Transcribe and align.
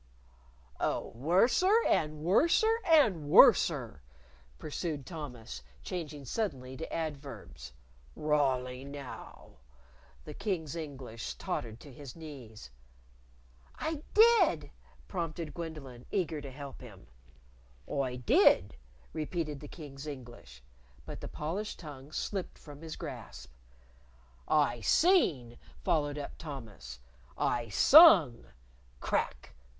"Oh, 0.79 1.09
worser 1.13 1.77
and 1.85 2.23
worser 2.23 2.79
and 2.87 3.29
worser," 3.29 4.01
pursued 4.57 5.05
Thomas, 5.05 5.61
changing 5.83 6.25
suddenly 6.25 6.75
to 6.75 6.91
adverbs. 6.91 7.73
"Rawly 8.15 8.83
now!" 8.83 9.59
The 10.25 10.33
King's 10.33 10.75
English 10.75 11.35
tottered 11.35 11.79
to 11.81 11.93
his 11.93 12.15
knees. 12.15 12.71
"I 13.75 14.01
did," 14.15 14.71
prompted 15.07 15.53
Gwendolyn, 15.53 16.07
eager 16.09 16.41
to 16.41 16.49
help 16.49 16.81
him. 16.81 17.05
"I 17.87 18.15
did," 18.15 18.77
repeated 19.13 19.59
the 19.59 19.67
King's 19.67 20.07
English 20.07 20.63
but 21.05 21.21
the 21.21 21.27
polished 21.27 21.77
tongue 21.77 22.11
slipped 22.11 22.57
from 22.57 22.81
his 22.81 22.95
grasp! 22.95 23.53
"I 24.47 24.79
seen!" 24.81 25.59
followed 25.83 26.17
up 26.17 26.39
Thomas. 26.39 27.01
"I 27.37 27.69
sung!" 27.69 28.47
_Crack! 28.99 29.51